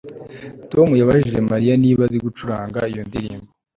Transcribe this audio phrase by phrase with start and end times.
[0.71, 3.49] Tom yabajije Mariya niba azi gucuranga iyo ndirimbo